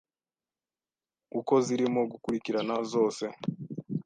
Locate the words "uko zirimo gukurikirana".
1.39-2.75